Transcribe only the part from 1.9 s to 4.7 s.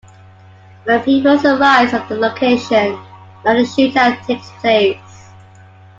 at the location, another shootout takes